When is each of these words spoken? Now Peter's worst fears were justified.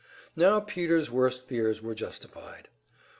Now 0.35 0.59
Peter's 0.59 1.11
worst 1.11 1.43
fears 1.47 1.83
were 1.83 1.93
justified. 1.93 2.69